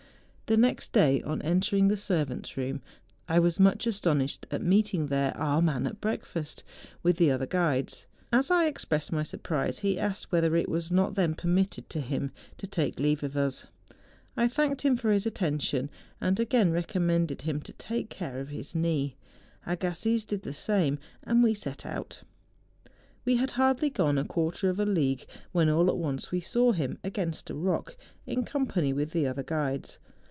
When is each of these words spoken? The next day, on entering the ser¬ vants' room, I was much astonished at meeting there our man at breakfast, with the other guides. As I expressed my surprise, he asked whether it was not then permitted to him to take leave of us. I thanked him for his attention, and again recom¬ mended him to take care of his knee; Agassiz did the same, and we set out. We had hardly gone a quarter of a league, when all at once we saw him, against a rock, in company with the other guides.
The 0.47 0.57
next 0.57 0.91
day, 0.91 1.21
on 1.21 1.41
entering 1.43 1.87
the 1.87 1.95
ser¬ 1.95 2.27
vants' 2.27 2.57
room, 2.57 2.81
I 3.25 3.39
was 3.39 3.57
much 3.57 3.87
astonished 3.87 4.45
at 4.51 4.61
meeting 4.61 5.05
there 5.05 5.31
our 5.37 5.61
man 5.61 5.87
at 5.87 6.01
breakfast, 6.01 6.65
with 7.01 7.15
the 7.15 7.31
other 7.31 7.45
guides. 7.45 8.05
As 8.33 8.51
I 8.51 8.65
expressed 8.65 9.13
my 9.13 9.23
surprise, 9.23 9.79
he 9.79 9.97
asked 9.97 10.29
whether 10.29 10.53
it 10.57 10.67
was 10.67 10.91
not 10.91 11.15
then 11.15 11.35
permitted 11.35 11.89
to 11.91 12.01
him 12.01 12.33
to 12.57 12.67
take 12.67 12.99
leave 12.99 13.23
of 13.23 13.37
us. 13.37 13.65
I 14.35 14.49
thanked 14.49 14.81
him 14.81 14.97
for 14.97 15.11
his 15.13 15.25
attention, 15.25 15.89
and 16.19 16.37
again 16.37 16.73
recom¬ 16.73 17.01
mended 17.03 17.43
him 17.43 17.61
to 17.61 17.71
take 17.71 18.09
care 18.09 18.37
of 18.37 18.49
his 18.49 18.75
knee; 18.75 19.15
Agassiz 19.65 20.25
did 20.25 20.41
the 20.41 20.51
same, 20.51 20.99
and 21.23 21.41
we 21.41 21.53
set 21.53 21.85
out. 21.85 22.23
We 23.23 23.37
had 23.37 23.51
hardly 23.51 23.89
gone 23.89 24.17
a 24.17 24.25
quarter 24.25 24.69
of 24.69 24.81
a 24.81 24.85
league, 24.85 25.27
when 25.53 25.69
all 25.69 25.87
at 25.89 25.95
once 25.95 26.29
we 26.29 26.41
saw 26.41 26.73
him, 26.73 26.97
against 27.05 27.49
a 27.49 27.55
rock, 27.55 27.95
in 28.25 28.43
company 28.43 28.91
with 28.91 29.11
the 29.11 29.25
other 29.25 29.43
guides. 29.43 29.97